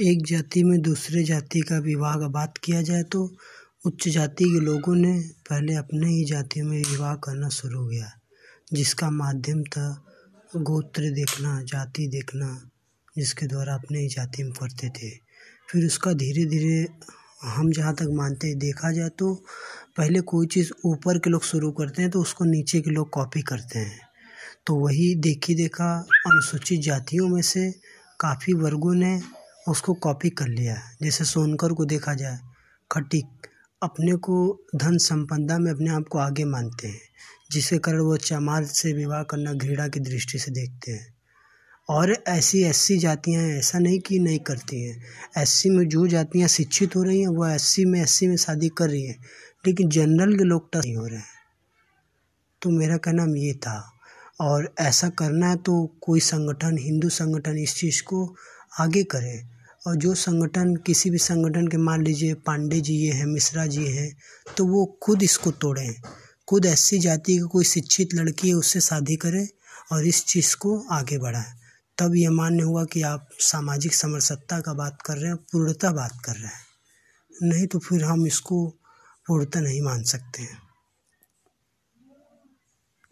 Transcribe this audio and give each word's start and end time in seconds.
एक 0.00 0.22
जाति 0.26 0.62
में 0.64 0.80
दूसरे 0.82 1.22
जाति 1.24 1.60
का 1.60 1.78
विवाह 1.78 2.14
का 2.16 2.26
बात 2.28 2.58
किया 2.58 2.80
जाए 2.82 3.02
तो 3.02 3.22
उच्च 3.84 4.08
जाति 4.08 4.44
के 4.44 4.60
लोगों 4.60 4.94
ने 4.94 5.12
पहले 5.48 5.74
अपने 5.74 6.08
ही 6.08 6.24
जाति 6.24 6.62
में 6.62 6.76
विवाह 6.80 7.14
करना 7.16 7.48
शुरू 7.48 7.84
किया, 7.88 8.10
जिसका 8.72 9.10
माध्यम 9.10 9.62
था 9.64 9.88
गोत्र 10.56 11.10
देखना, 11.10 11.60
जाति 11.62 12.06
देखना, 12.08 12.48
जिसके 13.16 13.46
द्वारा 13.46 13.74
अपने 13.74 14.00
ही 14.00 14.08
जाति 14.08 14.42
में 14.42 14.52
करते 14.52 14.88
थे। 14.90 15.10
फिर 15.68 15.84
उसका 15.86 16.12
धीरे 16.12 16.44
धीरे 16.44 16.86
हम 17.44 17.70
जहाँ 17.72 17.94
तक 17.94 18.08
मानते 18.12 18.46
हैं, 18.46 18.58
देखा 18.58 18.92
जाए 18.92 19.08
तो 19.18 19.34
पहले 19.96 20.20
कोई 20.22 20.46
चीज़ 20.46 20.70
ऊपर 20.84 21.18
के 21.18 21.30
लोग 21.30 21.44
शुरू 21.44 21.70
करते 21.72 22.02
हैं 22.02 22.10
तो 22.10 22.20
उसको 22.20 22.44
नीचे 22.44 22.80
के 22.80 22.90
लोग 22.90 23.10
कॉपी 23.10 23.42
करते 23.42 23.78
हैं। 23.78 24.00
तो 24.66 24.74
वही 24.76 25.14
देखी 25.20 25.54
देखा 25.54 25.92
अनुसूचित 26.26 26.80
जातियों 26.80 27.28
में 27.28 27.42
से 27.42 27.70
काफ़ी 28.20 28.54
वर्गों 28.54 28.94
ने 28.94 29.20
उसको 29.70 29.94
कॉपी 29.94 30.30
कर 30.30 30.48
लिया 30.48 30.74
है। 30.74 30.96
जैसे 31.02 31.24
सोनकर 31.24 31.72
को 31.72 31.84
देखा 31.84 32.14
जाए 32.14 32.38
खटीक 32.92 33.26
अपने 33.82 34.12
को 34.16 34.60
धन 34.76 34.98
संपदा 34.98 35.58
में 35.58 35.72
अपने 35.72 35.90
आप 35.90 36.04
को 36.10 36.18
आगे 36.18 36.44
मानते 36.44 36.88
हैं, 36.88 37.00
जिसके 37.50 37.78
कारण 37.78 38.00
वो 38.00 38.16
चमार 38.16 38.64
से 38.64 38.92
विवाह 38.92 39.22
करना, 39.22 39.52
घृणा 39.52 39.88
की 39.88 40.00
दृष्टि 40.00 40.38
से 40.38 40.50
देखते 40.50 40.92
हैं। 40.92 41.14
और 41.88 42.12
ऐसी 42.28 42.62
ऐसी 42.62 42.98
जातियाँ 42.98 43.42
हैं, 43.42 43.58
ऐसा 43.58 43.78
नहीं 43.78 44.00
कि 44.00 44.18
नहीं 44.18 44.38
करती 44.38 44.82
हैं। 44.82 45.02
एससी 45.38 45.70
में 45.70 45.88
जो 45.88 46.06
जातियाँ 46.06 46.48
शिक्षित 46.48 46.96
हो 46.96 47.02
रही 47.02 47.20
हैं, 47.20 47.28
वो 47.28 47.46
एससी 47.46 47.84
में 47.84 48.02
एससी 48.02 48.26
में 48.26 48.36
शादी 48.36 48.68
कर 48.68 48.90
रही 48.90 49.06
हैं, 49.06 49.24
लेकिन 49.66 49.88
जनरल 49.88 50.38
के 50.38 50.44
लोग 50.44 50.68
नहीं 50.76 50.96
हो 50.96 51.06
रहे 51.06 51.18
हैं। 51.18 51.40
तो 52.62 52.70
मेरा 52.70 52.96
कहना 52.96 53.26
ये 53.28 53.54
था, 53.54 53.92
और 54.40 54.74
ऐसा 54.78 55.08
करना 55.08 55.48
है 55.48 55.56
तो 55.56 55.98
कोई 56.00 56.20
संगठन, 56.20 56.78
हिंदू 56.78 57.08
संगठन 57.08 57.56
इस 57.58 57.74
चीज़ 57.76 58.02
को 58.02 58.34
आगे 58.80 59.02
करे 59.02 59.59
और 59.86 59.96
जो 59.96 60.14
संगठन, 60.14 60.74
किसी 60.76 61.10
भी 61.10 61.18
संगठन 61.18 61.66
के 61.68 61.76
मान 61.76 62.02
लीजिए 62.04 62.34
पांडे 62.34 62.80
जी 62.80 62.94
ये 62.94 63.12
हैं, 63.12 63.26
मिश्रा 63.26 63.66
जी 63.66 63.86
हैं 63.86 64.16
तो 64.56 64.66
वो 64.66 64.84
खुद 65.02 65.22
इसको 65.22 65.50
तोड़ें 65.50 65.94
खुद 66.48 66.66
ऐसी 66.66 66.98
जाति 66.98 67.32
की 67.32 67.48
कोई 67.48 67.64
शिक्षित 67.64 68.14
लड़की 68.14 68.48
है, 68.48 68.54
उससे 68.54 68.80
शादी 68.80 69.16
करें 69.16 69.46
और 69.92 70.06
इस 70.06 70.24
चीज़ 70.24 70.56
को 70.56 70.78
आगे 70.90 71.18
बढ़ाएँ। 71.18 71.52
तब 71.98 72.14
ये 72.16 72.28
मान्य 72.28 72.62
हुआ 72.62 72.84
कि 72.84 73.02
आप 73.02 73.28
सामाजिक 73.40 73.94
समरसत्ता 73.94 74.60
का 74.60 74.72
बात 74.72 74.98
कर 75.06 75.16
रहे 75.16 75.26
हैं, 75.26 75.36
पूर्णता 75.36 75.90
बात 75.92 76.18
कर 76.24 76.34
रहे 76.34 76.46
हैं। 76.46 77.48
नहीं 77.50 77.66
तो 77.66 77.78
फिर 77.78 78.04
हम 78.04 78.26
इसको 78.26 78.66
पूर्णता 79.26 79.60
नहीं 79.60 79.82
मान 79.82 80.02
सकते 80.02 80.42
हैं। 80.42 80.58